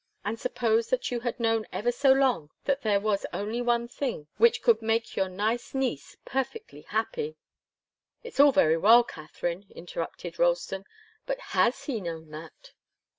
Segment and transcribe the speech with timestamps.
[0.25, 4.25] And suppose that you had known ever so long that there was only one thing
[4.37, 7.37] which could make your nice niece perfectly happy"
[8.23, 10.85] "It's all very well, Katharine," interrupted Ralston,
[11.27, 12.71] "but has he known that?"